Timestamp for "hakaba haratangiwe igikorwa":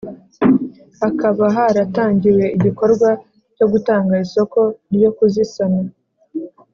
1.01-3.09